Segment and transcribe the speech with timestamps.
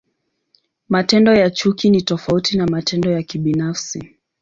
[0.89, 4.15] Matendo ya chuki ni tofauti na matendo ya kibinafsi.